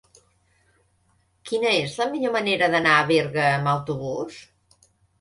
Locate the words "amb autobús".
3.55-4.45